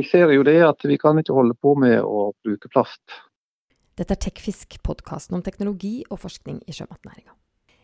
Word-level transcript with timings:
vi 0.00 0.06
ser 0.08 0.30
jo 0.32 0.44
det 0.46 0.56
at 0.64 0.84
vi 0.88 0.96
kan 1.00 1.18
ikke 1.20 1.34
holde 1.36 1.56
på 1.60 1.74
med 1.76 1.98
å 2.00 2.30
bruke 2.44 2.70
plast. 2.72 3.02
Dette 4.00 4.16
er 4.16 4.22
Tekfisk, 4.24 4.78
podkasten 4.86 5.36
om 5.36 5.42
teknologi 5.44 6.00
og 6.08 6.22
forskning 6.22 6.62
i 6.64 6.72
sjømatnæringa. 6.72 7.34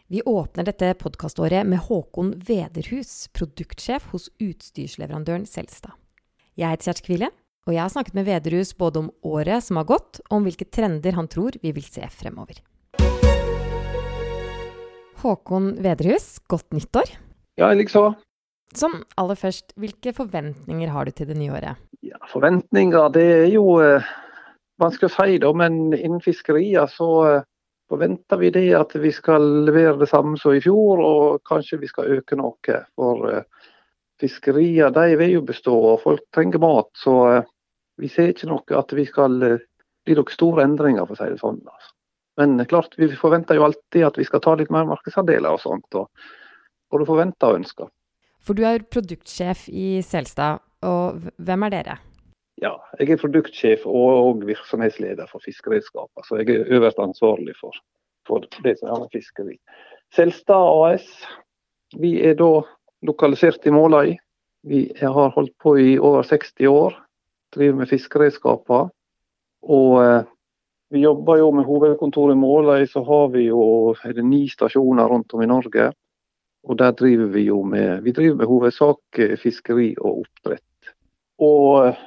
Vi 0.08 0.22
åpner 0.22 0.64
dette 0.64 0.94
podkaståret 0.96 1.66
med 1.68 1.82
Håkon 1.88 2.30
Vederhus, 2.46 3.26
produktsjef 3.36 4.06
hos 4.14 4.30
utstyrsleverandøren 4.40 5.44
Selstad. 5.50 5.98
Jeg 6.56 6.72
heter 6.72 6.88
Kjersti 6.88 7.08
Kvile, 7.10 7.30
og 7.66 7.74
jeg 7.74 7.82
har 7.82 7.92
snakket 7.92 8.16
med 8.16 8.28
Vederhus 8.30 8.72
både 8.78 9.02
om 9.02 9.10
året 9.26 9.66
som 9.66 9.82
har 9.82 9.90
gått, 9.90 10.22
og 10.30 10.38
om 10.38 10.46
hvilke 10.46 10.68
trender 10.72 11.18
han 11.18 11.28
tror 11.28 11.58
vi 11.60 11.74
vil 11.76 11.84
se 11.84 12.06
fremover. 12.14 12.62
Håkon 15.20 15.74
Vederhus, 15.84 16.38
godt 16.48 16.70
nyttår. 16.72 17.12
Ja, 17.60 17.74
like 17.74 17.82
likså. 17.82 18.14
Sånn 18.74 18.98
aller 19.20 19.38
først, 19.38 19.74
hvilke 19.78 20.12
forventninger 20.16 20.90
har 20.90 21.06
du 21.06 21.14
til 21.14 21.28
det 21.30 21.36
nye 21.38 21.54
året? 21.54 21.82
Ja, 22.02 22.18
forventninger, 22.32 23.10
det 23.14 23.26
er 23.36 23.46
jo 23.52 23.78
eh, 23.82 24.08
vanskelig 24.82 25.12
å 25.12 25.14
si, 25.14 25.38
da. 25.42 25.52
Men 25.56 25.94
innen 25.94 26.22
fiskerier 26.24 26.90
så 26.90 27.10
eh, 27.28 27.46
forventer 27.90 28.40
vi 28.42 28.50
det 28.54 28.66
at 28.78 28.96
vi 28.98 29.12
skal 29.14 29.46
levere 29.68 29.96
det 30.00 30.10
samme 30.10 30.34
som 30.40 30.56
i 30.56 30.62
fjor, 30.64 31.02
og 31.02 31.42
kanskje 31.46 31.80
vi 31.84 31.90
skal 31.92 32.18
øke 32.18 32.38
noe. 32.40 32.80
For 32.98 33.30
eh, 33.30 33.72
fiskerier 34.20 34.94
de 34.94 35.18
vil 35.22 35.36
jo 35.38 35.46
bestå, 35.46 35.76
og 35.92 36.02
folk 36.02 36.26
trenger 36.34 36.62
mat. 36.62 36.90
Så 36.98 37.16
vi 38.02 38.10
ser 38.12 38.34
ikke 38.34 38.50
noe 38.50 38.80
at 38.82 38.92
vi 38.96 39.06
skal 39.08 39.38
bli 40.06 40.16
noen 40.18 40.34
store 40.34 40.66
endringer, 40.66 41.06
for 41.06 41.14
å 41.14 41.22
si 41.22 41.30
det 41.32 41.42
sånn. 41.42 41.62
Altså. 41.62 41.92
Men 42.36 42.58
klart, 42.68 42.98
vi 42.98 43.08
forventer 43.16 43.56
jo 43.56 43.64
alltid 43.70 44.04
at 44.04 44.18
vi 44.20 44.26
skal 44.28 44.42
ta 44.44 44.58
litt 44.58 44.72
mer 44.74 44.88
markedsandeler 44.90 45.54
og 45.54 45.62
sånt. 45.62 45.96
og 45.96 46.10
Både 46.92 47.08
forventer 47.08 47.54
og 47.54 47.62
ønsker. 47.62 47.88
For 48.46 48.54
du 48.54 48.62
er 48.62 48.84
produktsjef 48.86 49.66
i 49.74 50.00
Selstad, 50.06 50.62
og 50.86 51.24
hvem 51.42 51.66
er 51.66 51.72
dere? 51.74 51.96
Ja, 52.62 52.76
jeg 53.00 53.10
er 53.10 53.20
produktsjef 53.20 53.82
og 53.90 54.44
virksomhetsleder 54.46 55.26
for 55.28 55.42
fiskeredskaper. 55.44 56.22
Så 56.24 56.38
jeg 56.40 56.54
er 56.54 56.70
øverst 56.78 57.00
ansvarlig 57.02 57.56
for, 57.58 57.74
for 58.28 58.46
det 58.64 58.76
som 58.78 58.92
har 58.92 59.02
med 59.02 59.10
fiskeri. 59.12 59.58
Selstad 60.14 60.70
AS, 60.86 61.08
vi 61.98 62.14
er 62.22 62.38
da 62.38 62.62
lokalisert 63.02 63.66
i 63.66 63.74
Måløy. 63.74 64.14
Vi 64.66 64.86
har 65.00 65.34
holdt 65.34 65.52
på 65.62 65.74
i 65.82 65.98
over 65.98 66.22
60 66.22 66.70
år. 66.70 66.96
Driver 67.54 67.82
med 67.82 67.90
fiskeredskaper. 67.90 68.88
Og 69.66 69.92
eh, 70.04 70.24
vi 70.94 71.02
jobber 71.02 71.38
jo 71.42 71.50
med 71.50 71.66
hovedkontoret 71.66 72.36
i 72.36 72.38
Måløy, 72.38 72.86
så 72.86 73.02
har 73.02 73.28
vi 73.34 73.48
jo 73.50 73.94
er 74.04 74.14
det 74.14 74.24
ni 74.24 74.46
stasjoner 74.48 75.10
rundt 75.10 75.34
om 75.34 75.42
i 75.42 75.50
Norge. 75.50 75.90
Og 76.66 76.78
der 76.80 76.94
driver 76.98 77.30
vi 77.30 77.46
jo 77.46 77.62
med 77.62 78.02
Vi 78.02 78.12
driver 78.12 78.40
med 78.40 78.50
hovedsak 78.50 79.20
eh, 79.22 79.36
fiskeri 79.38 79.92
og 80.00 80.24
oppdrett. 80.24 80.92
Og 81.42 81.86
eh, 81.86 82.04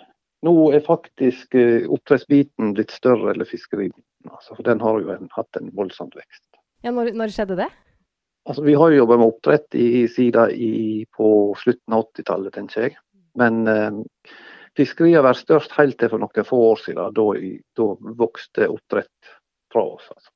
nå 0.48 0.54
er 0.76 0.86
faktisk 0.86 1.56
eh, 1.60 1.88
oppdrettsbiten 1.88 2.74
blitt 2.76 2.94
større 2.96 3.34
enn 3.34 3.46
fiskeribiten. 3.48 4.04
Altså, 4.30 4.56
for 4.56 4.68
den 4.68 4.82
har 4.84 5.00
jo 5.00 5.14
en, 5.16 5.30
hatt 5.36 5.60
en 5.60 5.72
voldsom 5.76 6.12
vekst. 6.16 6.46
Ja, 6.84 6.92
når, 6.96 7.14
når, 7.16 7.32
skjedde 7.36 7.60
det? 7.60 7.70
Altså, 8.48 8.64
Vi 8.64 8.76
har 8.80 8.92
jo 8.92 9.02
jobba 9.02 9.18
med 9.20 9.32
oppdrett 9.34 9.76
i, 9.76 10.08
Sida 10.12 10.50
i, 10.52 11.06
på 11.16 11.30
slutten 11.60 11.96
av 11.96 12.08
80-tallet, 12.10 12.56
tenker 12.56 12.88
jeg. 12.88 12.98
Men 13.40 13.62
eh, 13.68 14.34
fiskeri 14.80 15.14
har 15.16 15.28
vært 15.28 15.44
størst 15.44 15.76
helt 15.78 16.00
til 16.00 16.12
for 16.12 16.24
noen 16.24 16.48
få 16.48 16.60
år 16.72 16.84
siden. 16.84 17.16
Da, 17.16 17.28
da 17.80 18.16
vokste 18.20 18.68
oppdrett 18.72 19.34
fra 19.74 19.86
oss. 19.96 20.08
Altså. 20.16 20.32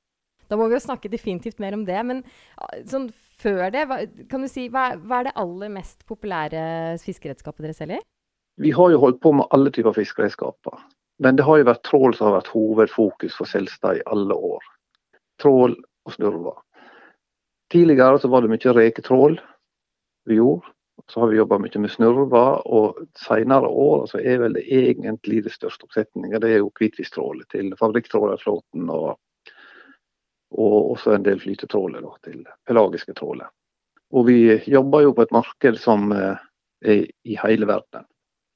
Da 0.48 0.58
må 0.60 0.68
vi 0.68 0.76
jo 0.76 0.84
snakke 0.84 1.10
definitivt 1.12 1.62
mer 1.62 1.76
om 1.76 1.84
det. 1.88 2.00
Men 2.06 2.24
ah, 2.60 2.74
sånn 2.90 3.08
før 3.40 3.68
det, 3.74 3.86
hva, 3.90 4.00
kan 4.30 4.44
du 4.44 4.50
si, 4.50 4.68
hva, 4.72 4.92
hva, 5.00 5.20
er 5.20 5.28
det 5.28 5.38
aller 5.40 5.72
mest 5.72 6.04
populære 6.08 6.64
fiskeredskapet 7.02 7.66
dere 7.66 7.76
selger? 7.76 8.04
Vi 8.62 8.70
har 8.74 8.92
jo 8.92 9.00
holdt 9.02 9.22
på 9.24 9.32
med 9.34 9.50
alle 9.54 9.72
typer 9.74 9.96
fiskeredskaper. 9.96 10.84
Men 11.22 11.38
det 11.38 11.46
har 11.46 11.60
jo 11.60 11.66
vært 11.68 11.84
trål 11.86 12.14
som 12.14 12.28
har 12.28 12.38
vært 12.40 12.52
hovedfokus 12.54 13.36
for 13.38 13.50
Selstad 13.50 14.00
i 14.00 14.06
alle 14.10 14.34
år. 14.34 14.62
Trål 15.42 15.74
og 16.06 16.14
snurver. 16.14 16.60
Tidligere 17.72 18.20
så 18.22 18.30
var 18.30 18.44
det 18.44 18.52
mye 18.52 18.76
reketrål 18.76 19.38
vi 20.28 20.38
gjorde. 20.38 20.70
Så 21.10 21.20
har 21.20 21.28
vi 21.28 21.36
jobba 21.36 21.58
mye 21.58 21.80
med 21.82 21.90
snurver, 21.90 22.60
og 22.70 23.00
senere 23.18 23.68
år 23.68 24.06
så 24.08 24.20
er 24.22 24.38
vel 24.44 24.54
det 24.56 24.62
egentlig 24.72 25.42
det 25.44 25.52
største 25.52 25.88
oppsetninga 25.88 26.38
det 26.40 26.52
er 26.54 26.62
jo 26.62 26.70
hvitfisktrålet 26.78 27.48
til 27.52 27.72
fabrikktrålerflåten 27.80 28.86
og 28.94 29.16
og 30.54 30.94
også 30.94 31.16
en 31.16 31.26
del 31.26 31.40
flytetråler 31.42 32.06
til 32.24 32.44
pelagiske 32.68 33.14
tråler. 33.18 33.50
Og 34.14 34.28
vi 34.28 34.38
jobber 34.70 35.02
jo 35.08 35.14
på 35.16 35.24
et 35.26 35.34
marked 35.34 35.78
som 35.82 36.12
eh, 36.14 36.38
er 36.84 37.04
i 37.26 37.38
hele 37.40 37.66
verden. 37.66 38.06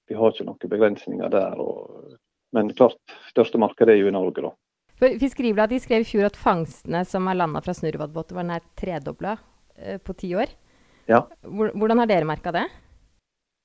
Vi 0.08 0.16
har 0.16 0.32
ikke 0.32 0.47
noen 0.47 0.70
begrensninger 0.70 1.32
der. 1.32 1.58
Og, 1.58 2.14
men 2.54 2.70
klart, 2.78 3.00
største 3.32 3.60
markedet 3.60 3.97
er 3.97 4.03
jo 4.03 4.12
i 4.12 4.14
Norge, 4.14 4.44
da. 4.47 4.54
Fiskeribladet 4.98 5.82
skrev 5.82 6.03
i 6.03 6.08
fjor 6.08 6.26
at 6.26 6.38
fangstene 6.38 7.04
som 7.06 7.28
er 7.31 7.38
landa 7.38 7.62
fra 7.62 7.75
snurrebåtbåter 7.76 8.38
var 8.38 8.47
nær 8.48 8.64
tredobla 8.78 9.37
eh, 9.76 9.98
på 9.98 10.14
ti 10.19 10.32
år. 10.38 10.54
Ja. 11.10 11.25
Hvordan 11.42 12.03
har 12.03 12.10
dere 12.10 12.28
merka 12.28 12.53
det? 12.54 12.66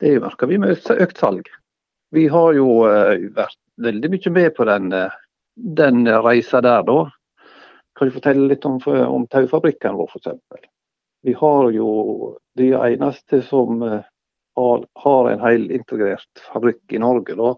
Det 0.02 0.18
merker 0.24 0.50
vi 0.50 0.60
med 0.62 0.94
økt 0.98 1.20
salg. 1.22 1.50
Vi 2.14 2.28
har 2.30 2.54
jo 2.58 2.84
eh, 2.90 3.30
vært 3.34 3.60
veldig 3.82 4.14
mye 4.14 4.34
med 4.34 4.54
på 4.58 4.66
den, 4.70 4.94
den 5.78 6.08
reisa 6.26 6.62
der, 6.62 6.86
da 6.90 7.04
kan 8.04 8.10
jeg 8.12 8.18
fortelle 8.18 8.48
litt 8.52 8.66
om, 8.68 8.80
om 8.84 9.24
taufabrikken 9.32 9.96
vår, 9.96 10.10
f.eks. 10.12 10.66
Vi 11.24 11.34
har 11.40 11.70
jo 11.72 11.88
de 12.60 12.74
eneste 12.76 13.40
som 13.48 13.80
eh, 13.82 14.02
har, 14.60 14.82
har 15.00 15.30
en 15.32 15.40
helintegrert 15.40 16.42
fabrikk 16.52 16.92
i 16.92 17.00
Norge, 17.00 17.38
da, 17.40 17.54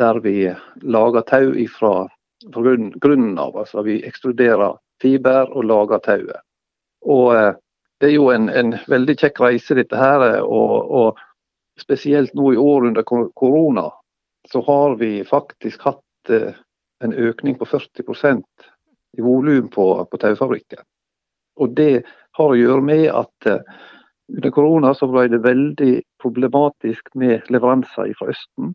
der 0.00 0.20
vi 0.24 0.48
lager 0.80 1.26
tau 1.28 1.52
fra 1.74 1.92
grunn, 2.56 2.88
grunnen 2.96 3.36
av. 3.38 3.58
Altså 3.60 3.84
vi 3.84 3.98
ekstruderer 4.08 4.78
fiber 5.02 5.52
og 5.52 5.68
lager 5.68 6.00
tauet. 6.08 6.40
Og 7.04 7.36
eh, 7.36 7.52
det 8.00 8.08
er 8.08 8.16
jo 8.16 8.30
en, 8.32 8.48
en, 8.48 8.78
veldig 8.88 9.18
kjekk 9.20 9.44
reise, 9.44 9.76
dette 9.76 10.00
her. 10.00 10.40
Og, 10.40 10.76
og, 10.88 11.26
spesielt 11.80 12.32
nå 12.36 12.50
i 12.52 12.60
år 12.60 12.90
under 12.90 13.04
korona, 13.04 13.86
så 14.48 14.60
har 14.64 14.96
vi 15.00 15.20
faktisk 15.24 15.84
hatt 15.84 16.32
eh, 16.32 16.56
en 17.04 17.12
økning 17.12 17.60
på 17.60 17.68
40 17.68 18.08
i 19.18 19.24
volum 19.24 19.68
på, 19.72 19.86
på 20.10 20.20
taufabrikken. 20.22 20.84
Og 21.60 21.74
det 21.76 22.04
har 22.38 22.52
å 22.52 22.58
gjøre 22.58 22.84
med 22.84 23.06
at 23.12 23.48
uh, 23.50 23.60
under 24.30 24.54
korona 24.54 24.92
så 24.94 25.08
ble 25.10 25.26
det 25.32 25.42
veldig 25.44 25.92
problematisk 26.22 27.10
med 27.18 27.48
leveranser 27.50 28.12
fra 28.18 28.30
Østen. 28.32 28.74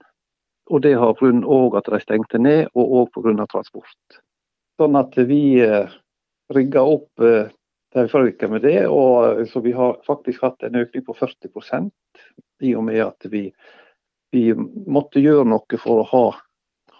Og 0.70 0.82
det 0.84 0.96
har 1.00 1.16
grunn 1.20 1.44
òg 1.46 1.78
at 1.80 1.88
de 1.92 2.02
stengte 2.02 2.42
ned, 2.42 2.68
og 2.76 2.96
òg 3.00 3.12
pga. 3.16 3.46
transport. 3.52 4.20
Sånn 4.80 4.98
at 5.00 5.16
vi 5.30 5.62
uh, 5.64 5.88
rigga 6.54 6.84
opp 6.84 7.24
uh, 7.24 7.48
taufabrikken 7.96 8.52
med 8.52 8.66
det, 8.68 8.88
og 8.92 9.46
så 9.48 9.62
vi 9.64 9.72
har 9.72 10.02
faktisk 10.08 10.44
hatt 10.44 10.66
en 10.68 10.76
økning 10.82 11.06
på 11.06 11.16
40 11.16 11.90
i 12.64 12.76
og 12.76 12.84
med 12.88 13.02
at 13.04 13.28
vi, 13.32 13.48
vi 14.32 14.52
måtte 14.56 15.24
gjøre 15.24 15.48
noe 15.48 15.80
for 15.80 16.04
å 16.04 16.10
ha, 16.12 16.26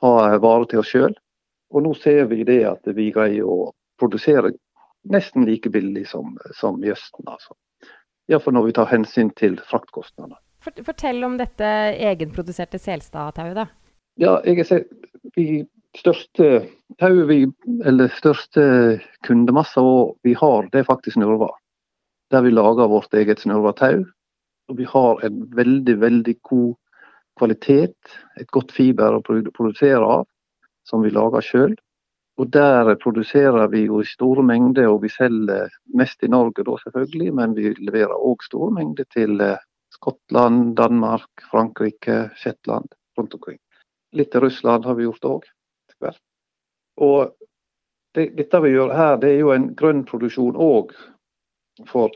ha 0.02 0.14
varer 0.40 0.70
til 0.72 0.82
oss 0.82 0.92
sjøl. 0.92 1.16
Og 1.74 1.84
nå 1.84 1.94
ser 1.98 2.26
vi 2.32 2.44
det 2.48 2.62
at 2.70 2.88
vi 2.98 3.10
greier 3.14 3.48
å 3.48 3.72
produsere 4.00 4.54
nesten 5.12 5.46
like 5.46 5.70
billig 5.70 6.08
som, 6.10 6.36
som 6.60 6.82
i 6.84 6.92
Østen. 6.94 7.26
Altså. 7.28 7.56
Iallfall 8.30 8.58
når 8.58 8.70
vi 8.70 8.76
tar 8.78 8.90
hensyn 8.90 9.32
til 9.38 9.58
fraktkostnadene. 9.70 10.38
Fortell 10.66 11.22
om 11.28 11.36
dette 11.38 11.68
egenproduserte 12.02 12.80
Selstad-tauet, 12.82 13.58
da. 13.58 13.68
Ja, 14.18 14.40
jeg 14.48 14.66
ser, 14.66 14.86
vi 15.36 15.66
største 15.96 16.66
tauet 17.00 17.28
vi, 17.30 17.40
eller 17.86 18.10
største 18.16 18.64
kundemassa 19.28 19.84
vi 20.26 20.34
har, 20.40 20.70
det 20.72 20.82
er 20.82 20.90
faktisk 20.90 21.20
snurva. 21.20 21.52
Der 22.34 22.42
vi 22.42 22.54
lager 22.56 22.90
vårt 22.90 23.14
eget 23.14 23.44
snurvatau. 23.44 24.02
Og 24.72 24.80
vi 24.80 24.88
har 24.90 25.22
en 25.28 25.44
veldig, 25.54 26.00
veldig 26.02 26.36
god 26.50 26.74
kvalitet, 27.38 28.16
et 28.40 28.50
godt 28.50 28.72
fiber 28.74 29.20
å 29.20 29.22
produsere 29.22 30.02
av 30.02 30.26
som 30.88 31.04
vi 31.06 31.12
lager 31.14 31.44
sjøl. 31.46 31.76
Og 32.38 32.50
der 32.52 32.96
produserer 33.00 33.70
vi 33.72 33.86
jo 33.86 34.02
i 34.04 34.08
store 34.10 34.44
mengder, 34.44 34.90
og 34.92 35.02
vi 35.06 35.10
selger 35.10 35.72
mest 35.96 36.24
i 36.24 36.32
Norge 36.32 36.66
da 36.68 36.76
selvfølgelig, 36.82 37.32
men 37.38 37.56
vi 37.56 37.72
leverer 37.80 38.12
òg 38.16 38.44
store 38.44 38.74
mengder 38.76 39.08
til 39.16 39.40
eh, 39.42 39.62
Skottland, 39.96 40.76
Danmark, 40.76 41.46
Frankrike, 41.52 42.30
Shetland 42.36 42.92
rundt 43.18 43.34
omkring. 43.38 43.60
Litt 44.16 44.34
til 44.34 44.44
Russland 44.44 44.86
har 44.86 44.98
vi 45.00 45.08
gjort 45.08 45.30
òg. 45.32 45.48
Og 47.00 47.32
det, 48.16 48.30
dette 48.36 48.62
vi 48.64 48.74
gjør 48.76 48.92
her, 48.96 49.16
det 49.20 49.32
er 49.32 49.40
jo 49.40 49.54
en 49.56 49.70
grønn 49.80 50.04
produksjon 50.08 50.60
òg. 50.60 50.92
For 51.88 52.12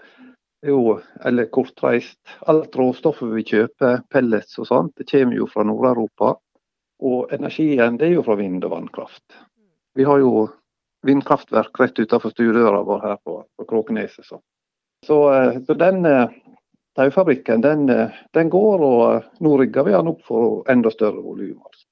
jo, 0.67 0.99
eller 1.25 1.47
kortreist. 1.55 2.19
Alt 2.51 2.75
råstoffet 2.75 3.31
vi 3.31 3.45
kjøper, 3.47 4.03
pellets 4.11 4.59
og 4.59 4.67
sånt, 4.67 4.93
det 4.99 5.07
kommer 5.11 5.39
jo 5.39 5.47
fra 5.47 5.63
Nord-Europa. 5.67 6.35
Og 6.99 7.33
energien 7.33 7.97
det 7.97 8.09
er 8.09 8.17
jo 8.17 8.25
fra 8.25 8.35
vind 8.39 8.63
og 8.67 8.73
vannkraft. 8.73 9.37
Vi 9.95 10.03
har 10.07 10.19
jo 10.19 10.49
vindkraftverk 11.07 11.79
rett 11.79 11.99
utenfor 11.99 12.33
stuedøra 12.33 12.81
vår 12.87 13.05
her 13.05 13.19
på, 13.23 13.39
på 13.55 13.65
Kråkeneset. 13.65 14.25
Så, 14.25 14.41
så, 15.05 15.19
eh, 15.33 15.61
så 15.65 15.75
den, 15.79 16.05
eh, 16.05 16.27
Taufabrikken 16.99 17.61
den, 17.61 17.85
den, 18.33 18.49
går, 18.49 18.81
og 18.83 19.23
nå 19.39 19.57
rigger 19.61 19.85
vi 19.87 19.93
den 19.93 20.09
opp 20.11 20.23
for 20.27 20.65
enda 20.67 20.91
større 20.91 21.21
volum. 21.23 21.61
Altså. 21.63 21.85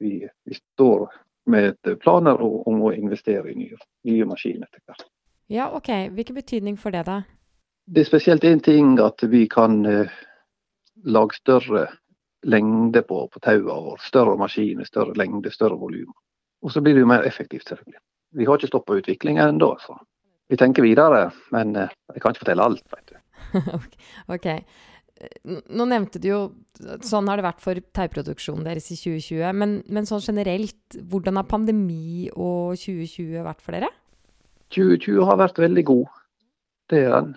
Vi, 0.00 0.28
vi, 0.44 0.54
står 0.54 1.10
med 1.52 1.90
planer 2.00 2.40
om 2.40 2.80
å 2.82 2.92
investere 2.94 3.52
i 3.52 3.56
nye, 3.58 3.76
nye 4.08 4.28
maskiner 4.30 4.70
etter 4.70 4.80
hvert. 4.86 5.04
Ja, 5.52 5.68
OK. 5.76 5.90
Hvilken 6.16 6.38
betydning 6.38 6.78
for 6.80 6.94
det, 6.94 7.04
da? 7.06 7.20
Det 7.86 8.02
er 8.02 8.08
spesielt 8.08 8.44
én 8.44 8.62
ting 8.64 8.96
at 9.02 9.22
vi 9.30 9.44
kan 9.50 9.84
eh, 9.86 10.14
lage 11.04 11.36
større 11.38 11.86
lengde 12.44 13.02
på, 13.02 13.22
på 13.32 13.42
tauene 13.42 13.68
våre. 13.68 14.00
Større 14.04 14.36
maskiner, 14.40 14.88
større 14.88 15.16
lengde, 15.18 15.52
større 15.54 15.78
volum. 15.80 16.12
Og 16.64 16.72
så 16.72 16.82
blir 16.82 16.96
det 16.96 17.04
jo 17.04 17.10
mer 17.10 17.26
effektivt, 17.28 17.68
selvfølgelig. 17.68 18.02
Vi 18.36 18.46
har 18.48 18.58
ikke 18.58 18.72
stoppa 18.72 18.98
utviklinga 18.98 19.48
ennå, 19.48 19.70
så 19.80 19.96
vi 20.50 20.58
tenker 20.60 20.84
videre. 20.84 21.30
Men 21.54 21.76
eh, 21.76 21.94
jeg 22.14 22.22
kan 22.22 22.34
ikke 22.34 22.44
fortelle 22.44 22.66
alt, 22.66 22.84
vet 22.92 23.14
du. 23.14 23.18
ok. 24.34 24.48
Nå 25.46 25.86
nevnte 25.88 26.20
du 26.20 26.26
jo 26.28 26.40
sånn 26.76 27.28
har 27.30 27.40
det 27.40 27.46
vært 27.46 27.62
for 27.64 27.78
tauproduksjonen 27.96 28.66
deres 28.66 28.90
i 28.92 28.98
2020. 29.00 29.44
Men, 29.56 29.78
men 29.88 30.08
sånn 30.08 30.24
generelt, 30.24 30.98
hvordan 31.08 31.40
har 31.40 31.48
pandemi 31.48 32.28
og 32.34 32.76
2020 32.82 33.46
vært 33.46 33.64
for 33.64 33.78
dere? 33.78 33.90
2020 34.74 35.24
har 35.28 35.40
vært 35.40 35.60
veldig 35.62 35.84
god. 35.88 36.22
Det 36.90 37.02
er 37.06 37.14
den. 37.14 37.34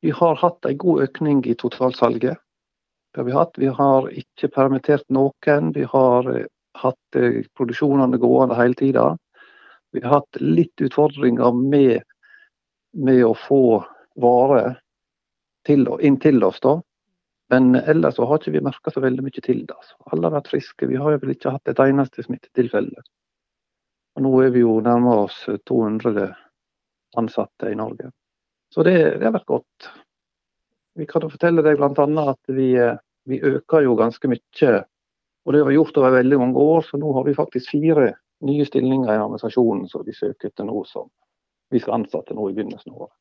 Vi 0.00 0.14
har 0.16 0.38
hatt 0.40 0.64
en 0.64 0.78
god 0.80 1.04
økning 1.04 1.42
i 1.44 1.56
totalsalget. 1.60 2.40
Har 3.16 3.24
vi 3.24 3.32
hatt. 3.32 3.58
Vi 3.58 3.66
har 3.66 4.10
ikke 4.14 4.50
permittert 4.54 5.08
noen. 5.10 5.72
Vi 5.74 5.86
har 5.88 6.28
eh, 6.30 6.46
hatt 6.78 7.16
eh, 7.18 7.42
produksjonene 7.58 8.20
gående 8.22 8.58
hele 8.58 8.78
tida. 8.78 9.06
Vi 9.90 10.02
har 10.04 10.20
hatt 10.20 10.38
litt 10.40 10.80
utfordringer 10.80 11.56
med, 11.56 12.04
med 12.94 13.24
å 13.26 13.34
få 13.34 13.82
varer 14.20 14.78
inn 15.68 16.16
til 16.22 16.44
oss. 16.44 16.60
da. 16.60 16.80
Men 17.50 17.74
ellers 17.74 18.14
så 18.14 18.24
har 18.24 18.38
ikke 18.38 18.54
vi 18.54 18.62
merka 18.62 18.92
så 18.94 19.02
veldig 19.02 19.24
mye 19.26 19.42
til 19.42 19.64
det. 19.66 19.74
Altså. 19.74 19.96
Alle 20.12 20.28
har 20.28 20.36
vært 20.38 20.52
friske. 20.52 20.86
Vi 20.86 20.96
har 20.96 21.18
vel 21.18 21.34
ikke 21.34 21.50
hatt 21.56 21.68
et 21.68 21.82
eneste 21.82 22.22
smittetilfelle. 22.22 23.02
Og 24.14 24.22
nå 24.22 24.32
er 24.44 24.54
vi 24.54 24.62
jo 24.62 24.78
nærmere 24.84 25.26
oss 25.26 25.42
200 25.66 26.30
ansatte 27.18 27.72
i 27.72 27.78
Norge. 27.78 28.12
Så 28.70 28.86
det, 28.86 28.94
det 29.18 29.26
har 29.26 29.34
vært 29.34 29.50
godt. 29.50 29.90
Vi 31.00 31.08
kan 31.08 31.24
fortelle 31.32 31.64
deg 31.64 31.78
bl.a. 31.80 32.24
at 32.28 32.50
vi, 32.52 32.72
vi, 33.28 33.38
øker 33.40 33.86
jo 33.86 33.96
ganske 33.96 34.28
mye. 34.28 34.72
Og 35.46 35.54
det 35.54 35.62
har 35.62 35.70
vi 35.70 35.78
gjort 35.78 35.96
over 35.96 36.18
veldig 36.18 36.38
mange 36.42 36.60
år, 36.60 36.82
så 36.84 37.00
nå 37.00 37.12
har 37.16 37.24
vi 37.24 37.36
faktisk 37.38 37.72
fire 37.72 38.10
nye 38.44 38.66
stillinger 38.68 39.08
i 39.08 39.16
administrasjonen 39.16 39.86
som 39.88 40.04
vi 40.04 40.12
søker 40.16 40.50
etter 40.50 40.68
nå, 40.68 40.82
som 40.88 41.08
vi 41.72 41.80
skal 41.80 42.00
ansette 42.00 42.36
nå 42.36 42.50
i 42.50 42.56
begynnelsen 42.56 42.92
av 42.92 43.06
året. 43.06 43.16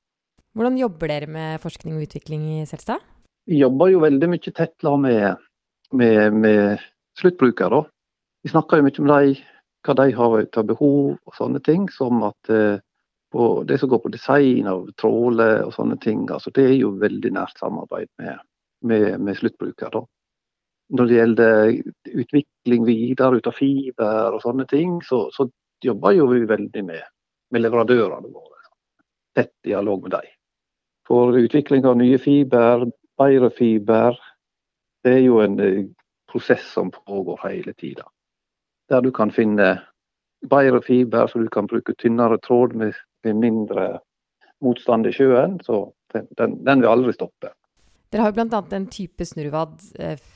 Hvordan 0.58 0.80
jobber 0.82 1.12
dere 1.12 1.30
med 1.32 1.62
forskning 1.64 1.96
og 1.96 2.04
utvikling 2.08 2.44
i 2.58 2.66
Selstad? 2.68 3.00
Vi 3.48 3.62
jobber 3.62 3.94
jo 3.94 4.04
veldig 4.04 4.30
mye 4.34 4.54
tett 4.56 4.90
med, 5.00 5.46
med, 5.96 6.36
med 6.36 6.84
sluttbrukere. 7.22 7.84
Vi 8.44 8.52
snakker 8.52 8.80
jo 8.80 8.88
mye 8.90 9.06
med 9.06 9.14
dem, 9.14 9.40
hva 9.88 9.96
de 9.96 10.08
har 10.18 10.36
av 10.44 10.68
behov 10.68 11.16
og 11.16 11.38
sånne 11.38 11.64
ting. 11.64 11.88
Som 11.96 12.26
at 12.28 12.52
eh, 12.52 12.82
på 13.32 13.64
det 13.68 13.78
som 13.78 13.90
går 13.90 14.00
på 14.04 14.12
design 14.14 14.68
av 14.68 14.88
tråler 14.98 15.64
og 15.66 15.74
sånne 15.76 15.98
ting, 16.02 16.26
altså 16.34 16.52
det 16.56 16.66
er 16.66 16.78
jo 16.80 16.96
veldig 17.02 17.32
nært 17.36 17.62
samarbeid 17.62 18.10
med, 18.22 18.40
med, 18.90 19.08
med 19.22 19.38
sluttbruker. 19.38 19.92
Da. 19.94 20.02
Når 20.98 21.10
det 21.10 21.20
gjelder 21.20 21.74
utvikling 22.24 22.88
videre 22.88 23.38
ut 23.38 23.50
av 23.50 23.58
fiber 23.58 24.38
og 24.38 24.42
sånne 24.42 24.66
ting, 24.70 24.98
så, 25.06 25.28
så 25.36 25.46
jobber 25.86 26.18
jo 26.18 26.26
vi 26.32 26.42
veldig 26.50 26.84
med, 26.86 27.06
med 27.54 27.66
leverandørene 27.66 28.34
våre. 28.34 28.64
Tett 29.38 29.54
dialog 29.64 30.08
med 30.08 30.16
dem. 30.18 30.34
For 31.10 31.38
utvikling 31.38 31.86
av 31.90 31.98
nye 31.98 32.18
fiber, 32.22 32.88
bedre 33.18 33.50
fiber, 33.54 34.18
det 35.06 35.14
er 35.20 35.24
jo 35.24 35.40
en 35.42 35.60
eh, 35.64 35.86
prosess 36.30 36.66
som 36.74 36.92
pågår 36.92 37.40
hele 37.48 37.74
tida. 37.74 38.06
Der 38.90 39.02
du 39.02 39.12
kan 39.14 39.32
finne 39.32 39.70
bedre 40.50 40.82
fiber, 40.82 41.28
så 41.28 41.40
du 41.40 41.48
kan 41.50 41.68
bruke 41.68 41.94
tynnere 41.98 42.38
tråd 42.42 42.76
med 42.76 42.98
blir 43.24 43.38
mindre 43.38 43.88
motstand 44.64 45.08
i 45.08 45.14
sjøen. 45.16 45.60
Så 45.66 45.90
den, 46.14 46.60
den 46.66 46.84
vil 46.84 46.92
aldri 46.92 47.14
stoppe. 47.16 47.54
Dere 48.10 48.26
har 48.26 48.32
jo 48.32 48.40
bl.a. 48.40 48.62
en 48.74 48.88
type 48.90 49.26
snurvad, 49.26 49.78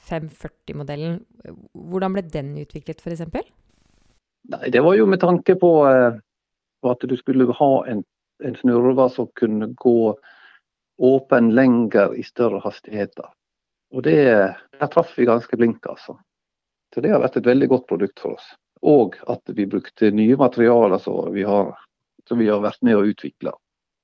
540-modellen. 0.10 1.18
Eh, 1.46 1.56
Hvordan 1.74 2.14
ble 2.14 2.26
den 2.30 2.54
utviklet 2.62 3.02
f.eks.? 3.02 3.26
Nei, 4.54 4.70
Det 4.70 4.84
var 4.86 4.98
jo 5.00 5.08
med 5.10 5.24
tanke 5.24 5.56
på, 5.60 5.72
eh, 5.90 6.20
på 6.84 6.92
at 6.92 7.08
du 7.10 7.16
skulle 7.18 7.50
ha 7.58 7.72
en, 7.90 8.04
en 8.46 8.60
snurva 8.60 9.08
som 9.10 9.32
kunne 9.40 9.72
gå 9.80 10.14
åpen 11.02 11.50
lenger 11.58 12.14
i 12.14 12.24
større 12.24 12.62
hastigheter. 12.62 13.32
Og 13.94 14.06
det, 14.06 14.54
Der 14.80 14.88
traff 14.94 15.18
vi 15.18 15.26
ganske 15.26 15.58
blink, 15.58 15.86
altså. 15.90 16.20
Så 16.94 17.02
det 17.02 17.10
har 17.10 17.24
vært 17.24 17.40
et 17.40 17.50
veldig 17.50 17.70
godt 17.72 17.88
produkt 17.90 18.22
for 18.22 18.38
oss. 18.38 18.46
Og 18.86 19.18
at 19.32 19.50
vi 19.58 19.66
brukte 19.66 20.12
nye 20.14 20.38
materialer 20.38 21.02
som 21.02 21.32
vi 21.34 21.46
har 21.48 21.74
som 22.28 22.40
vi 22.40 22.50
har 22.50 22.62
vært 22.64 22.82
med 22.82 22.98
å 22.98 23.06
utvikle 23.06 23.54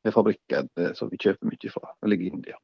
med 0.04 0.14
fabrikken 0.14 0.70
eh, 0.80 0.94
som 0.94 1.10
vi 1.12 1.20
kjøper 1.20 1.50
mye 1.50 1.74
fra. 1.74 1.94
Den 2.02 2.14
ligger 2.14 2.26
i 2.26 2.34
India. 2.34 2.58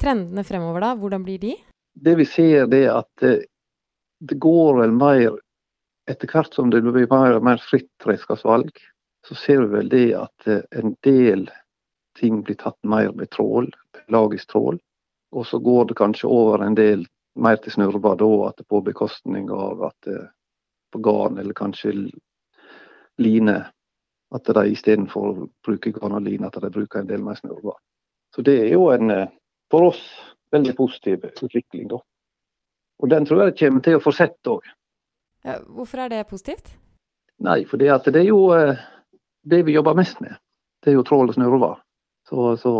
Trendene 0.00 0.44
fremover, 0.44 0.84
da? 0.84 0.94
Hvordan 1.00 1.24
blir 1.26 1.40
de? 1.42 1.54
Det 1.96 2.16
vi 2.18 2.26
ser, 2.28 2.66
det 2.70 2.84
er 2.86 3.00
at 3.00 3.26
eh, 3.26 3.46
det 4.20 4.40
går 4.42 4.82
vel 4.82 4.96
mer 4.96 5.42
Etter 6.06 6.30
hvert 6.30 6.54
som 6.54 6.68
det 6.70 6.84
blir 6.86 7.08
mer 7.10 7.34
og 7.34 7.42
mer 7.42 7.58
fritt 7.58 8.04
redskapsvalg, 8.06 8.68
så 9.26 9.34
ser 9.34 9.64
vi 9.64 9.72
vel 9.72 9.88
det 9.90 10.04
at 10.14 10.46
eh, 10.46 10.60
en 10.78 10.92
del 11.02 11.48
ting 12.14 12.44
blir 12.46 12.54
tatt 12.60 12.78
mer 12.86 13.10
med 13.18 13.26
trål, 13.34 13.66
pelagisk 13.90 14.52
trål. 14.52 14.78
Og 15.34 15.48
så 15.50 15.58
går 15.58 15.88
det 15.90 15.96
kanskje 15.98 16.30
over 16.30 16.62
en 16.62 16.78
del 16.78 17.02
mer 17.34 17.58
til 17.58 17.74
snurva 17.74 18.14
da, 18.22 18.28
at 18.46 18.62
det 18.62 18.68
på 18.70 18.84
bekostning 18.86 19.50
av 19.50 19.82
at 19.88 20.12
på 20.94 21.02
garn 21.02 21.42
eller 21.42 21.58
kanskje 21.58 21.90
line 23.18 23.56
at 24.34 24.48
de 24.58 24.64
istedenfor 24.72 25.26
å 25.26 25.48
bruke 25.64 25.92
granalin, 25.94 26.46
at 26.46 26.58
de 26.62 26.70
bruker 26.72 27.00
en 27.00 27.10
del 27.10 27.22
mer 27.22 27.38
snurrer. 27.38 27.76
Så 28.34 28.42
det 28.42 28.56
er 28.64 28.72
jo 28.74 28.88
en 28.90 29.12
eh, 29.14 29.28
for 29.70 29.92
oss 29.92 30.02
veldig 30.52 30.74
positiv 30.76 31.24
utvikling. 31.24 31.88
da. 31.88 32.00
Og 33.02 33.10
den 33.10 33.26
tror 33.26 33.44
jeg 33.44 33.58
kommer 33.60 33.84
til 33.84 33.98
å 33.98 34.02
fortsette 34.02 34.52
òg. 34.52 34.66
Hvorfor 35.68 36.02
er 36.02 36.10
det 36.10 36.26
positivt? 36.30 36.72
Nei, 37.44 37.64
for 37.68 37.78
det, 37.78 37.90
det 38.08 38.22
er 38.22 38.30
jo 38.30 38.40
eh, 38.56 38.78
det 39.44 39.62
vi 39.66 39.76
jobber 39.76 39.98
mest 39.98 40.20
med. 40.24 40.38
Det 40.82 40.90
er 40.92 40.98
jo 40.98 41.04
trål 41.06 41.30
og 41.30 41.36
snurrevad. 41.36 41.82
Så, 42.26 42.56
så, 42.58 42.72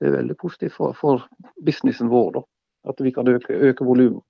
det 0.00 0.08
er 0.08 0.18
veldig 0.18 0.36
positivt 0.40 0.76
for, 0.78 0.94
for 0.96 1.26
businessen 1.64 2.08
vår, 2.12 2.38
da. 2.38 2.44
At 2.88 3.00
vi 3.04 3.12
kan 3.12 3.28
øke, 3.28 3.52
øke 3.52 3.84
volumet. 3.84 4.24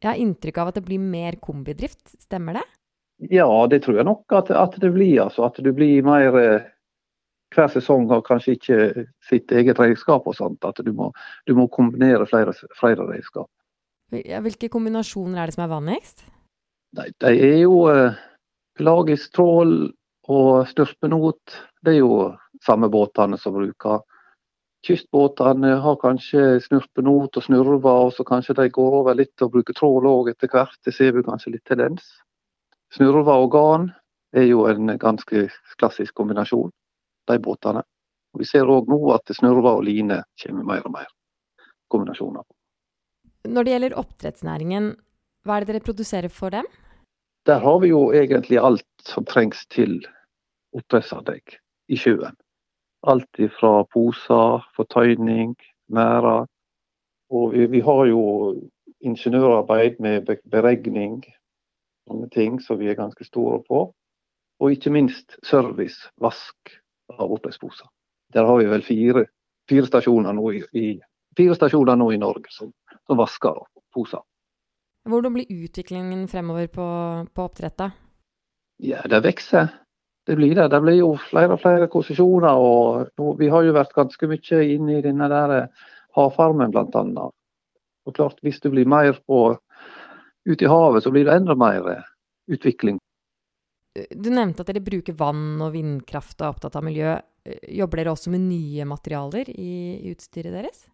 Jeg 0.00 0.08
har 0.08 0.20
inntrykk 0.20 0.60
av 0.62 0.70
at 0.70 0.78
det 0.78 0.86
blir 0.86 1.00
mer 1.02 1.36
kombidrift, 1.42 2.14
stemmer 2.22 2.56
det? 2.56 2.64
Ja, 3.28 3.66
det 3.68 3.82
tror 3.84 3.98
jeg 4.00 4.08
nok 4.08 4.32
at, 4.32 4.50
at 4.50 4.76
det 4.80 4.92
blir. 4.94 5.18
Altså, 5.26 5.44
at 5.44 5.60
det 5.60 5.74
blir 5.76 6.04
mer 6.06 6.36
eh, 6.40 6.68
Hver 7.50 7.66
sesong 7.66 8.04
har 8.12 8.20
kanskje 8.22 8.52
ikke 8.54 9.06
sitt 9.26 9.50
eget 9.50 9.80
redskap 9.82 10.28
og 10.30 10.36
sånt. 10.38 10.62
At 10.64 10.78
du 10.86 10.92
må, 10.94 11.10
du 11.50 11.56
må 11.58 11.66
kombinere 11.66 12.26
flere, 12.30 12.54
flere 12.78 13.08
redskap. 13.08 13.50
Hvilke 14.10 14.68
kombinasjoner 14.70 15.40
er 15.42 15.50
det 15.50 15.56
som 15.56 15.64
er 15.64 15.72
vanligst? 15.72 16.22
Nei, 16.94 17.08
de 17.22 17.32
er 17.34 17.58
jo 17.64 17.82
eh, 17.90 18.14
pelagisk 18.78 19.34
trål 19.34 19.90
og 20.30 20.70
størpenot. 20.70 21.58
Det 21.82 21.96
er 21.96 22.00
jo 22.04 22.30
samme 22.62 22.90
båtene 22.90 23.38
som 23.38 23.54
bruker. 23.58 24.02
Kystbåtene 24.86 25.74
har 25.82 25.98
kanskje 26.00 26.60
snurpenot 26.64 27.36
og 27.36 27.44
snurver, 27.44 28.06
og 28.06 28.14
så 28.16 28.24
kanskje 28.24 28.56
de 28.62 28.70
går 28.72 28.98
over 29.02 29.18
litt 29.18 29.42
og 29.44 29.52
bruker 29.56 29.76
trål 29.76 30.06
òg 30.08 30.30
etter 30.32 30.48
hvert. 30.54 30.78
Det 30.86 30.94
ser 30.96 31.12
vi 31.16 31.26
kanskje 31.26 31.58
litt 31.58 31.66
tendens. 31.68 32.06
Snurva 32.94 33.36
og 33.38 33.52
garn 33.54 33.88
er 34.34 34.48
jo 34.48 34.64
en 34.70 34.90
ganske 34.98 35.46
klassisk 35.78 36.14
kombinasjon, 36.18 36.70
de 37.30 37.38
båtene. 37.42 37.84
Vi 38.38 38.46
ser 38.46 38.70
òg 38.70 38.90
nå 38.90 38.98
at 39.14 39.30
snurva 39.34 39.76
og 39.78 39.84
line 39.86 40.20
kommer 40.42 40.66
mer 40.66 40.86
og 40.86 40.94
mer 40.94 41.08
kombinasjoner. 41.90 42.44
Når 43.50 43.66
det 43.66 43.72
gjelder 43.74 43.98
oppdrettsnæringen, 43.98 44.92
hva 45.46 45.56
er 45.56 45.64
det 45.64 45.74
dere 45.74 45.86
produserer 45.86 46.32
for 46.32 46.54
dem? 46.54 46.66
Der 47.48 47.62
har 47.62 47.78
vi 47.80 47.88
jo 47.90 48.10
egentlig 48.12 48.58
alt 48.60 48.86
som 49.06 49.24
trengs 49.24 49.64
til 49.72 49.96
oppdrettsanlegg 50.76 51.56
i 51.90 51.98
sjøen. 51.98 52.36
Alt 53.08 53.40
fra 53.56 53.80
poser, 53.94 54.66
fortøyning, 54.76 55.54
merder. 55.88 56.44
Og 57.32 57.54
vi, 57.54 57.64
vi, 57.72 57.80
har 57.80 58.04
jo 58.10 58.22
ingeniørarbeid 59.00 60.02
med 60.04 60.28
beregning, 60.50 61.22
sånne 62.10 62.28
ting 62.34 62.58
som 62.62 62.78
vi 62.80 62.90
er 62.90 62.98
ganske 62.98 63.24
store 63.26 63.60
på. 63.66 63.86
Og 64.60 64.74
ikke 64.74 64.92
minst 64.92 65.38
service, 65.46 66.10
vask 66.20 66.74
av 67.16 67.30
oppvaskposer. 67.30 67.88
Der 68.34 68.46
har 68.46 68.58
vi 68.60 68.68
vel 68.70 68.84
fire, 68.84 69.24
fire, 69.70 69.86
stasjoner, 69.88 70.34
nå 70.36 70.50
i, 70.52 70.60
i, 70.76 70.86
fire 71.38 71.56
stasjoner 71.56 71.96
nå 71.98 72.10
i 72.12 72.20
Norge 72.20 72.52
som, 72.54 72.72
som 73.06 73.18
vasker 73.18 73.62
poser. 73.94 74.22
Hvordan 75.08 75.34
blir 75.34 75.48
utviklingen 75.64 76.26
fremover 76.28 76.68
på, 76.68 76.86
på 77.34 77.46
oppdrett? 77.48 77.86
Ja, 78.84 79.00
det 79.08 79.22
vokser. 79.24 79.72
Det 80.28 80.36
blir 80.36 80.54
det. 80.54 80.68
Det 80.70 80.80
blir 80.84 80.98
jo 81.00 81.14
flere 81.30 81.56
og 81.56 81.62
flere 81.62 81.88
konsesjoner. 81.88 82.60
og 82.60 83.38
Vi 83.40 83.48
har 83.48 83.64
jo 83.64 83.74
vært 83.74 83.96
ganske 83.96 84.28
mye 84.28 84.60
inne 84.74 84.98
i 84.98 85.02
denne 85.04 85.28
der 85.32 85.54
havfarmen 86.16 86.74
bl.a. 86.74 87.30
Hvis 88.42 88.60
det 88.60 88.70
blir 88.70 88.88
mer 88.88 89.16
på 89.26 89.56
ute 90.48 90.64
i 90.64 90.70
havet, 90.70 91.04
så 91.04 91.12
blir 91.12 91.26
det 91.28 91.36
enda 91.36 91.54
mer 91.58 92.04
utvikling. 92.50 92.98
Du 94.10 94.30
nevnte 94.30 94.62
at 94.62 94.70
dere 94.70 94.82
bruker 94.84 95.16
vann 95.18 95.58
og 95.60 95.74
vindkraft 95.74 96.38
og 96.38 96.46
er 96.46 96.54
opptatt 96.54 96.78
av 96.78 96.86
miljø. 96.86 97.16
Jobber 97.68 98.00
dere 98.00 98.14
også 98.14 98.30
med 98.30 98.44
nye 98.46 98.86
materialer 98.86 99.50
i 99.50 99.74
utstyret 100.12 100.54
deres? 100.54 100.84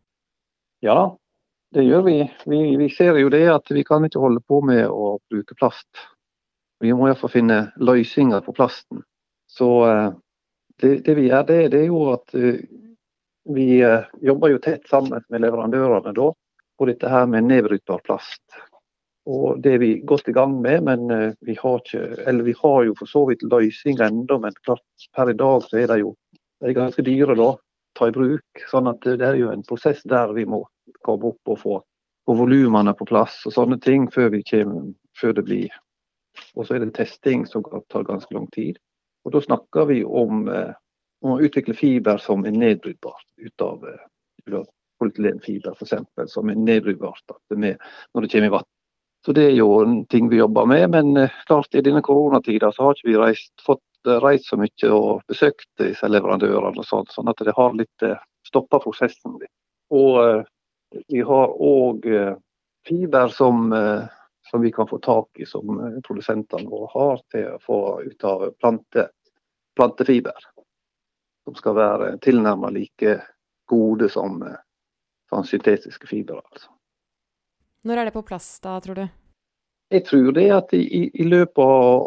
Ja, 0.84 1.16
det 1.74 1.84
gjør 1.84 2.06
vi. 2.06 2.18
vi. 2.46 2.60
vi. 2.76 2.88
ser 2.90 3.18
jo 3.20 3.30
det 3.32 3.44
at 3.52 3.70
vi 3.74 3.84
kan 3.84 4.04
ikke 4.06 4.22
holde 4.22 4.40
på 4.40 4.62
med 4.64 4.86
å 4.88 5.16
bruke 5.30 5.56
plast. 5.58 5.88
Vi 6.80 6.92
må 6.92 7.08
iallfall 7.08 7.32
finne 7.32 7.60
løsninger 7.76 8.44
på 8.46 8.54
plasten. 8.56 9.02
Så 9.50 9.68
eh, 9.88 10.08
det, 10.80 10.92
det 11.06 11.14
vi 11.18 11.28
gjør, 11.28 11.46
det, 11.48 11.60
det, 11.72 11.82
er 11.84 11.90
jo 11.90 12.02
at 12.12 12.34
eh, 12.36 12.60
vi 13.56 13.80
eh, 13.84 14.08
jobber 14.24 14.52
jo 14.52 14.62
tett 14.62 14.88
sammen 14.90 15.24
med 15.32 15.44
leverandørene 15.44 16.12
da, 16.16 16.30
på 16.76 16.88
dette 16.90 17.10
her 17.10 17.28
med 17.30 17.48
nedbrytbar 17.48 18.04
plast. 18.04 18.42
Og 19.26 19.62
Det 19.62 19.72
er 19.74 19.78
vi 19.82 19.92
godt 20.06 20.28
i 20.30 20.32
gang 20.32 20.60
med, 20.62 20.84
men 20.86 21.08
vi 21.42 21.56
har, 21.58 21.80
ikke, 21.82 22.42
vi 22.46 22.54
har 22.60 22.84
jo 22.86 22.92
for 22.98 23.10
så 23.10 23.24
vidt 23.26 23.42
løsning 23.42 23.98
ennå. 23.98 24.38
Men 24.38 24.54
klart 24.62 25.06
per 25.16 25.32
i 25.32 25.34
dag 25.34 25.64
så 25.66 25.80
er 25.82 25.90
de 25.90 25.96
jo 26.04 26.12
de 26.62 26.70
er 26.70 26.76
ganske 26.76 27.02
dyre 27.02 27.34
da, 27.34 27.48
ta 27.98 28.06
i 28.06 28.14
bruk. 28.14 28.62
sånn 28.70 28.86
at 28.86 29.02
det 29.02 29.26
er 29.26 29.34
jo 29.34 29.50
en 29.50 29.64
prosess 29.66 30.04
der 30.06 30.30
vi 30.36 30.46
må 30.46 30.62
komme 31.02 31.32
opp 31.32 31.52
og 31.52 31.58
få, 31.58 31.80
få 32.24 32.36
volumene 32.38 32.94
på 32.94 33.08
plass 33.10 33.42
og 33.50 33.56
sånne 33.56 33.80
ting 33.82 34.06
før, 34.14 34.30
kommer, 34.46 34.94
før 35.18 35.34
det 35.36 35.44
blir 35.50 35.74
og 36.56 36.66
så 36.66 36.76
er 36.76 36.84
det 36.84 36.94
testing 36.96 37.46
som 37.48 37.64
tar 37.92 38.06
ganske 38.08 38.34
lang 38.34 38.48
tid. 38.54 38.78
Og 39.24 39.32
Da 39.32 39.40
snakker 39.40 39.86
vi 39.86 40.04
om, 40.04 40.48
eh, 40.48 40.72
om 41.22 41.30
å 41.32 41.40
utvikle 41.40 41.74
fiber 41.74 42.18
som 42.18 42.44
er 42.46 42.52
nedbrytbart 42.52 43.26
ut 43.36 43.60
av 43.60 43.84
eh, 43.88 44.62
polyethylenfiber 45.00 45.74
f.eks. 45.74 46.32
som 46.32 46.48
er 46.50 46.54
nedbrytbart 46.54 47.34
når 47.50 48.22
det 48.22 48.30
kommer 48.30 48.46
i 48.46 48.54
vann. 48.54 48.68
Så 49.26 49.32
Det 49.32 49.42
er 49.42 49.56
jo 49.58 49.80
en 49.82 50.04
ting 50.06 50.28
vi 50.30 50.38
jobber 50.38 50.68
med, 50.70 50.90
men 50.90 51.16
eh, 51.16 51.32
klart 51.46 51.74
i 51.74 51.80
denne 51.82 51.98
koronatida 52.02 52.68
så 52.72 52.84
har 52.84 52.94
ikke 52.94 53.08
vi 53.08 53.16
reist, 53.18 53.50
fått 53.66 54.06
eh, 54.06 54.20
reist 54.22 54.52
så 54.52 54.58
mye 54.60 54.90
og 54.94 55.24
besøkt 55.26 55.66
disse 55.82 56.06
leverandørene, 56.06 56.78
og 56.78 56.86
sånt, 56.86 57.10
sånn 57.10 57.32
at 57.32 57.42
det 57.42 57.54
har 57.56 57.74
litt 57.74 58.04
eh, 58.06 58.20
stoppa 58.46 58.78
prosessen. 58.84 59.34
Og 59.90 60.44
vi 61.10 61.24
har 61.26 61.56
òg 61.58 62.06
fiber 62.86 63.34
som 63.34 63.74
som 64.46 64.62
vi 64.62 64.70
kan 64.72 64.86
få 64.86 65.00
tak 65.02 65.40
i 65.42 65.46
som 65.46 65.74
produsentene 66.06 66.70
våre 66.70 66.86
har 66.92 67.18
til 67.34 67.48
å 67.50 67.58
få 67.66 67.80
ut 68.06 68.24
av 68.30 68.44
plante, 68.60 69.08
plantefiber. 69.74 70.38
Som 71.42 71.58
skal 71.58 71.74
være 71.74 72.12
tilnærmet 72.22 72.76
like 72.78 73.16
gode 73.66 74.06
som, 74.14 74.38
som 75.26 75.42
syntetiske 75.42 76.06
fibre. 76.06 76.38
Altså. 76.38 76.75
Når 77.86 78.00
er 78.00 78.08
det 78.08 78.16
på 78.16 78.24
plass 78.26 78.48
da, 78.64 78.80
tror 78.82 78.98
du? 78.98 79.06
Jeg 79.94 80.02
tror 80.08 80.32
det 80.34 80.46
at 80.50 80.72
i, 80.74 81.04
i 81.14 81.26
løpet 81.26 81.62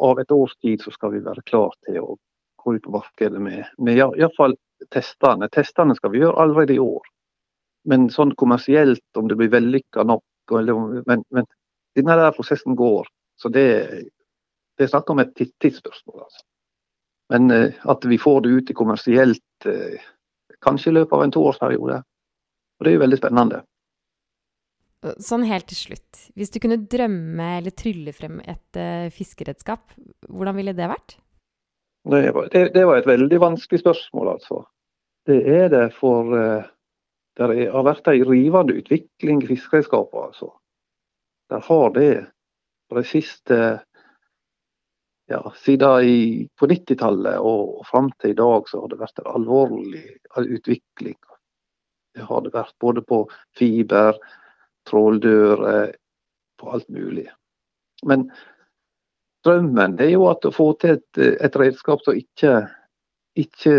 av 0.10 0.20
et 0.20 0.32
års 0.36 0.56
tid 0.60 0.82
så 0.84 0.92
skal 0.92 1.14
vi 1.14 1.22
være 1.24 1.46
klar 1.48 1.72
til 1.88 2.02
å 2.02 2.18
gå 2.60 2.74
ut 2.76 2.84
på 2.84 2.92
markedet 2.92 3.40
med, 3.40 3.70
med 3.80 4.02
iallfall 4.02 4.58
testene. 4.92 5.48
Testene 5.56 5.96
skal 5.96 6.12
vi 6.12 6.20
gjøre 6.24 6.44
allerede 6.44 6.76
i 6.76 6.84
år. 6.84 7.08
Men 7.88 8.10
sånn 8.12 8.36
kommersielt, 8.36 9.06
om 9.16 9.30
det 9.32 9.38
blir 9.40 9.54
vellykka 9.54 10.04
nok 10.04 10.58
eller, 10.60 11.04
men, 11.08 11.24
men 11.32 11.48
denne 11.96 12.20
der 12.20 12.36
prosessen 12.36 12.76
går. 12.76 13.08
Så 13.40 13.52
det, 13.54 13.66
det 14.76 14.84
er 14.84 14.92
snakk 14.92 15.10
om 15.14 15.24
et 15.24 15.32
tidsspørsmål. 15.38 16.26
Altså. 16.26 16.44
Men 17.32 17.52
eh, 17.56 17.80
at 17.88 18.06
vi 18.10 18.20
får 18.20 18.42
det 18.44 18.56
ut 18.58 18.72
i 18.74 18.76
kommersielt 18.76 19.70
eh, 19.70 20.00
kanskje 20.66 20.92
i 20.92 20.98
løpet 21.00 21.16
av 21.16 21.24
en 21.24 21.36
toårsperiode. 21.38 22.02
Og 22.04 22.86
det 22.86 22.92
er 22.92 22.98
jo 22.98 23.04
veldig 23.06 23.20
spennende. 23.22 23.62
Sånn 25.24 25.46
helt 25.48 25.70
til 25.72 25.80
slutt. 25.80 26.24
Hvis 26.36 26.52
du 26.52 26.60
kunne 26.60 26.82
drømme 26.92 27.46
eller 27.60 27.72
trylle 27.72 28.12
frem 28.16 28.42
et 28.44 28.80
uh, 28.80 29.08
fiskeredskap, 29.16 29.94
hvordan 30.28 30.58
ville 30.58 30.76
det 30.76 30.90
vært? 30.92 31.16
Det 32.10 32.34
var, 32.36 32.50
det, 32.52 32.66
det 32.76 32.84
var, 32.88 33.00
et 33.00 33.08
veldig 33.08 33.40
vanskelig 33.40 33.80
spørsmål, 33.84 34.34
altså. 34.36 34.64
Det 35.30 35.40
er 35.52 35.70
det 35.72 35.86
for 35.96 36.34
uh, 36.36 36.68
det 37.40 37.70
har 37.72 37.86
vært 37.88 38.10
en 38.12 38.26
rivende 38.28 38.76
utvikling 38.82 39.44
i 39.46 39.52
fiskeredskaper. 39.54 40.32
Altså 40.32 40.52
der 41.50 41.60
har 41.60 41.90
det 41.90 42.26
på 42.90 42.98
de 42.98 43.04
siste 43.04 43.58
ja, 45.30 45.54
siden 45.56 46.04
i, 46.04 46.48
på 46.60 46.68
90-tallet 46.70 47.40
og 47.40 47.86
fram 47.90 48.12
til 48.22 48.34
i 48.34 48.38
dag 48.38 48.70
så 48.70 48.82
har 48.82 48.92
det 48.92 49.00
vært 49.02 49.22
en 49.22 49.32
alvorlig 49.36 50.04
utvikling. 50.38 51.18
Det 52.16 52.26
har 52.26 52.42
det 52.46 52.54
vært 52.54 52.74
både 52.82 53.02
på 53.06 53.24
fiber, 53.58 54.18
tråldører, 54.90 55.94
på 56.60 56.72
alt 56.76 56.90
mulig. 56.92 57.30
Men 58.04 58.28
drømmen 59.46 59.96
er 60.04 60.12
jo 60.12 60.28
at 60.28 60.46
å 60.46 60.52
få 60.52 60.74
til 60.82 60.98
et, 60.98 61.20
et 61.40 61.56
redskap 61.56 62.04
som 62.04 62.18
ikke, 62.20 62.56
ikke 63.40 63.76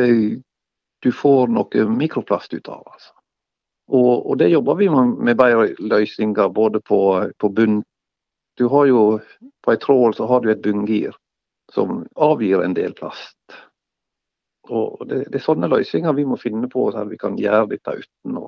du 1.04 1.10
får 1.12 1.52
noe 1.52 1.86
mikroplast 1.92 2.54
ut 2.54 2.68
av. 2.68 2.84
Altså. 2.84 3.12
Og, 3.90 4.30
og, 4.30 4.36
det 4.38 4.52
jobber 4.52 4.78
vi 4.78 4.88
med 4.90 5.36
bedre 5.36 5.72
løsninger 5.78 6.52
både 6.54 6.80
på, 6.80 7.00
på 7.38 7.48
bunn. 7.48 7.80
Du 8.58 8.68
har 8.68 8.86
jo 8.86 9.02
På 9.64 9.74
ei 9.74 9.80
trål 9.80 10.14
så 10.16 10.24
har 10.24 10.40
du 10.40 10.50
et 10.50 10.62
bunngir 10.64 11.12
som 11.72 12.06
avgir 12.16 12.62
en 12.64 12.72
del 12.74 12.94
plast. 12.96 13.36
Og 14.70 15.02
det, 15.08 15.26
det, 15.26 15.36
er 15.36 15.44
sånne 15.44 15.68
løsninger 15.68 16.14
vi 16.16 16.24
må 16.24 16.38
finne 16.40 16.68
på, 16.70 16.86
så 16.92 17.04
vi 17.04 17.18
kan 17.20 17.36
gjøre 17.36 17.66
dette 17.74 17.98
uten, 18.00 18.38
å, 18.40 18.46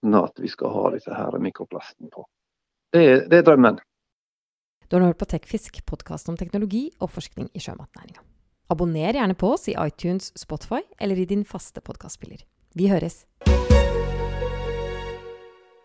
uten 0.00 0.14
at 0.14 0.32
vi 0.40 0.48
skal 0.48 0.70
ha 0.70 0.90
disse 0.90 1.14
her 1.14 1.38
mikroplasten 1.38 2.10
på. 2.10 2.26
Det, 2.92 3.28
det 3.30 3.38
er 3.38 3.42
drømmen. 3.42 3.78
Du 4.88 4.96
har 4.96 5.00
nå 5.00 5.12
hørt 5.12 5.18
på 5.18 5.28
Tekfisk, 5.30 5.84
podkast 5.86 6.28
om 6.28 6.36
teknologi 6.36 6.90
og 7.00 7.10
forskning 7.10 7.50
i 7.54 7.60
sjømatnæringa. 7.60 8.20
Abonner 8.70 9.14
gjerne 9.14 9.34
på 9.34 9.52
oss 9.54 9.68
i 9.68 9.76
iTunes, 9.78 10.32
Spotify 10.38 10.82
eller 10.98 11.18
i 11.18 11.26
din 11.26 11.44
faste 11.44 11.80
podkastspiller. 11.80 12.42
Vi 12.74 12.88
høres! 12.90 13.26